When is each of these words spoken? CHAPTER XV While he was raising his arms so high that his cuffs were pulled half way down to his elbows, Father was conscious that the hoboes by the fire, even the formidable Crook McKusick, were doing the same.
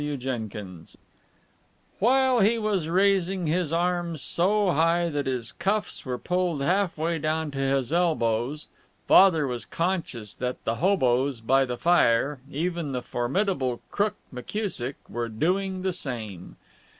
CHAPTER 0.01 0.49
XV 0.49 0.95
While 1.99 2.39
he 2.39 2.57
was 2.57 2.87
raising 2.87 3.45
his 3.45 3.71
arms 3.71 4.23
so 4.23 4.71
high 4.71 5.09
that 5.09 5.27
his 5.27 5.51
cuffs 5.51 6.03
were 6.03 6.17
pulled 6.17 6.63
half 6.63 6.97
way 6.97 7.19
down 7.19 7.51
to 7.51 7.59
his 7.59 7.93
elbows, 7.93 8.67
Father 9.07 9.45
was 9.45 9.63
conscious 9.63 10.33
that 10.33 10.57
the 10.65 10.77
hoboes 10.77 11.39
by 11.39 11.65
the 11.65 11.77
fire, 11.77 12.39
even 12.49 12.93
the 12.93 13.03
formidable 13.03 13.79
Crook 13.91 14.15
McKusick, 14.33 14.95
were 15.07 15.29
doing 15.29 15.83
the 15.83 15.93
same. 15.93 16.55